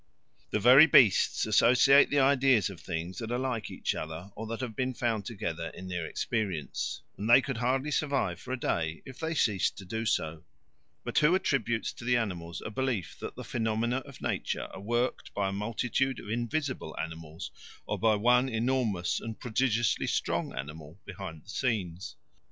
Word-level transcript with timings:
The 0.49 0.59
very 0.59 0.87
beasts 0.87 1.45
associate 1.45 2.09
the 2.09 2.17
ideas 2.19 2.71
of 2.71 2.79
things 2.81 3.19
that 3.19 3.31
are 3.31 3.37
like 3.37 3.69
each 3.69 3.93
other 3.93 4.31
or 4.35 4.47
that 4.47 4.61
have 4.61 4.75
been 4.75 4.95
found 4.95 5.25
together 5.27 5.67
in 5.75 5.89
their 5.89 6.07
experience; 6.07 7.03
and 7.19 7.29
they 7.29 7.39
could 7.39 7.57
hardly 7.57 7.91
survive 7.91 8.39
for 8.39 8.51
a 8.51 8.59
day 8.59 9.03
if 9.05 9.19
they 9.19 9.35
ceased 9.35 9.77
to 9.77 9.85
do 9.85 10.07
so. 10.07 10.43
But 11.03 11.19
who 11.19 11.35
attributes 11.35 11.93
to 11.93 12.03
the 12.03 12.17
animals 12.17 12.63
a 12.65 12.71
belief 12.71 13.15
that 13.19 13.35
the 13.35 13.43
phenomena 13.43 13.97
of 13.97 14.21
nature 14.23 14.69
are 14.73 14.81
worked 14.81 15.35
by 15.35 15.49
a 15.49 15.53
multitude 15.53 16.19
of 16.19 16.29
invisible 16.31 16.97
animals 16.99 17.51
or 17.85 17.99
by 17.99 18.15
one 18.15 18.49
enormous 18.49 19.19
and 19.19 19.39
prodigiously 19.39 20.07
strong 20.07 20.51
animal 20.57 20.99
behind 21.05 21.43
the 21.45 21.49
scenes? 21.49 22.15